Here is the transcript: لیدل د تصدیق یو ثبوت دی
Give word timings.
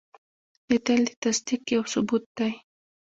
لیدل 0.69 1.01
د 1.07 1.11
تصدیق 1.23 1.61
یو 1.75 1.83
ثبوت 1.93 2.23
دی 2.37 2.51